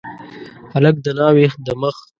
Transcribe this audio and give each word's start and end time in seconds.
هلک 0.73 0.95
د 1.05 1.07
ناوي 1.17 1.45
د 1.65 1.67
مخ 1.81 1.95